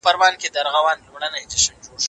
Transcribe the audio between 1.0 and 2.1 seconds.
ژوند آسانوي.